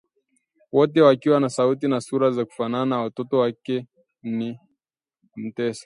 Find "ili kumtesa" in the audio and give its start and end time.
4.23-5.79